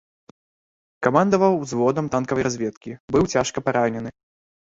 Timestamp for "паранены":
3.67-4.09